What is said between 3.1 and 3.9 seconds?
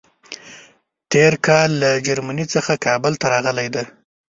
ته راغلی دی.